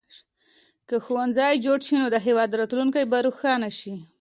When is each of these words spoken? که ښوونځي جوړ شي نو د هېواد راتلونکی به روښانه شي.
که 0.87 0.95
ښوونځي 1.05 1.53
جوړ 1.65 1.79
شي 1.87 1.93
نو 2.01 2.05
د 2.13 2.17
هېواد 2.25 2.57
راتلونکی 2.59 3.03
به 3.11 3.17
روښانه 3.27 3.69
شي. 3.79 3.93